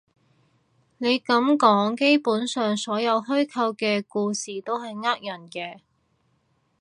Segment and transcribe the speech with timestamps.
[0.97, 5.77] 你噉講，基本上所有虛構嘅故事都係呃人嘅